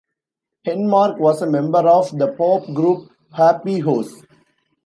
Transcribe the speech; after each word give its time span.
Henemark 0.65 1.19
was 1.19 1.43
a 1.43 1.45
member 1.45 1.87
of 1.87 2.17
the 2.17 2.31
pop 2.33 2.65
group 2.73 3.11
Happy 3.35 3.77
Hoes. 3.77 4.23